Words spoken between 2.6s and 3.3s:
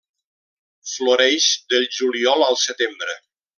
setembre.